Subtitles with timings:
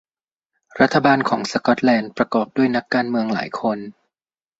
[0.79, 3.77] รัฐบาลของสกอตแลนด์ประกอบด้วยนักการเมืองหลายคน